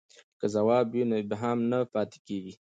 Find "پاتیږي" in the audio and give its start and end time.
1.93-2.53